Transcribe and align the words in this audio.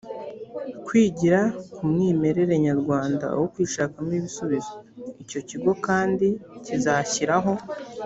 kwigira 0.85 1.39
ku 1.73 1.81
mwimerere 1.91 2.53
nyarwanda 2.65 3.25
wo 3.39 3.45
kwishakamo 3.53 4.11
ibisubizo 4.19 4.73
icyo 5.23 5.39
kigo 5.49 5.71
kandi 5.85 6.27
kizashyiraho 6.65 7.51